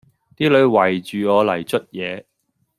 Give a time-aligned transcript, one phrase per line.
[0.35, 2.23] 啲女圍住我嚟捽嘢